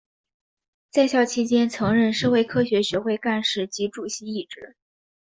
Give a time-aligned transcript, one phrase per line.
[0.89, 4.75] 在校期间曾任社会科学学会干事及主席一职。